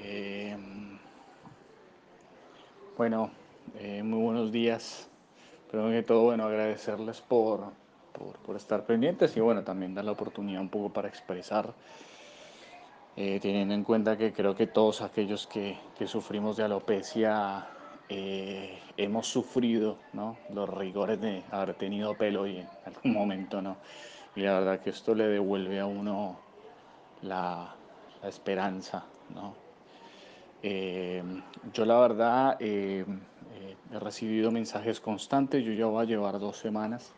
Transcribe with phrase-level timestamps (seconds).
[0.00, 0.56] Eh,
[2.96, 3.30] bueno,
[3.78, 5.08] eh, muy buenos días.
[5.70, 7.72] Primero que todo, bueno, agradecerles por,
[8.46, 11.74] por, estar pendientes y bueno, también dar la oportunidad un poco para expresar,
[13.16, 17.66] eh, teniendo en cuenta que creo que todos aquellos que, que sufrimos de alopecia
[18.96, 20.38] hemos sufrido ¿no?
[20.54, 23.76] los rigores de haber tenido pelo y en algún momento, ¿no?
[24.34, 26.38] Y la verdad que esto le devuelve a uno
[27.20, 27.74] la,
[28.22, 29.04] la esperanza,
[29.34, 29.67] ¿no?
[30.62, 31.22] Eh,
[31.72, 33.04] yo la verdad eh,
[33.54, 37.12] eh, he recibido mensajes constantes, yo ya voy a llevar dos semanas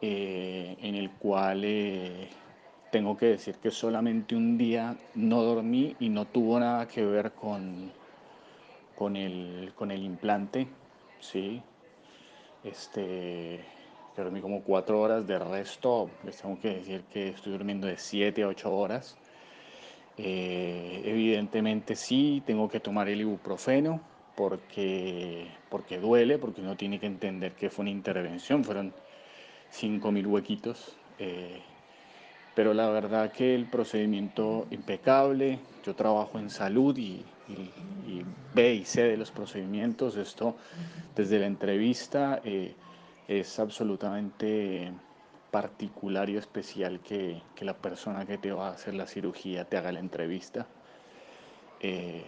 [0.00, 1.64] en el cual
[2.90, 7.32] tengo que decir que solamente un día no dormí y no tuvo nada que ver
[7.32, 7.90] con,
[8.94, 10.68] con, el, con el implante,
[11.20, 11.62] ¿sí?
[12.64, 13.64] Este,
[14.14, 18.42] dormí como cuatro horas, de resto les tengo que decir que estoy durmiendo de siete
[18.42, 19.16] a ocho horas.
[20.16, 24.00] Eh, evidentemente sí, tengo que tomar el ibuprofeno
[24.36, 28.92] porque, porque duele, porque uno tiene que entender que fue una intervención, fueron
[29.70, 30.96] 5.000 huequitos.
[31.18, 31.60] Eh,
[32.54, 37.24] pero la verdad que el procedimiento impecable, yo trabajo en salud y,
[38.54, 40.56] ve y sé de los procedimientos, esto
[41.16, 42.74] desde la entrevista eh,
[43.26, 44.92] es absolutamente
[45.54, 49.76] particular y especial que, que, la persona que te va a hacer la cirugía te
[49.76, 50.66] haga la entrevista.
[51.78, 52.24] Eh,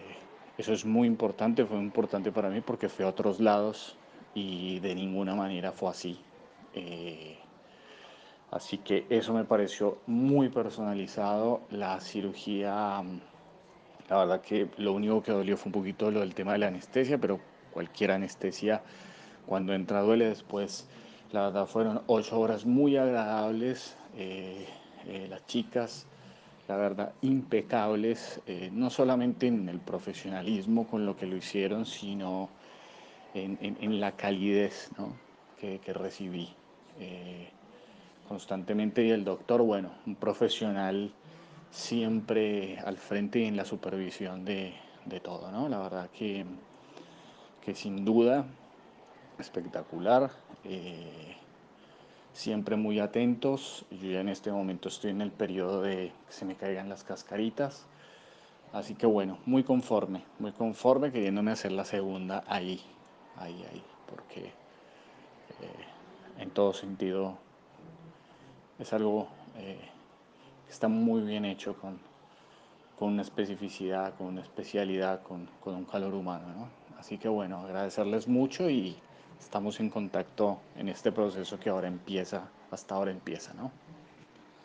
[0.57, 3.97] eso es muy importante, fue importante para mí porque fui a otros lados
[4.33, 6.17] y de ninguna manera fue así.
[6.73, 7.37] Eh,
[8.49, 11.59] así que eso me pareció muy personalizado.
[11.69, 13.03] La cirugía,
[14.07, 16.67] la verdad que lo único que dolió fue un poquito lo del tema de la
[16.67, 17.41] anestesia, pero
[17.73, 18.83] cualquier anestesia
[19.45, 20.87] cuando entra duele después
[21.31, 23.97] la verdad fueron ocho horas muy agradables.
[24.15, 24.65] Eh,
[25.07, 26.05] eh, las chicas,
[26.67, 32.49] la verdad, impecables, eh, no solamente en el profesionalismo con lo que lo hicieron, sino
[33.33, 34.89] en, la calidez
[35.59, 36.49] que, recibí
[38.27, 39.05] constantemente.
[39.05, 41.11] Y el doctor, bueno, un profesional
[41.69, 44.73] siempre al frente y en la supervisión de,
[45.23, 45.69] todo, ¿no?
[45.69, 46.45] La verdad que,
[47.63, 48.45] que sin duda
[49.37, 50.31] espectacular.
[50.69, 51.35] Eh,
[52.33, 53.85] siempre muy atentos.
[53.89, 57.03] Yo ya en este momento estoy en el periodo de que se me caigan las
[57.03, 57.85] cascaritas.
[58.73, 62.81] Así que bueno, muy conforme, muy conforme queriéndome hacer la segunda ahí,
[63.37, 64.51] ahí, ahí, porque eh,
[66.39, 67.37] en todo sentido
[68.77, 69.79] es algo eh,
[70.65, 71.97] que está muy bien hecho con,
[72.99, 76.67] con una especificidad, con una especialidad, con, con un calor humano.
[76.99, 78.97] Así que bueno, agradecerles mucho y
[79.39, 83.71] estamos en contacto en este proceso que ahora empieza, hasta ahora empieza, ¿no?